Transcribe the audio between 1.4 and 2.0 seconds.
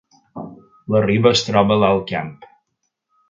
troba a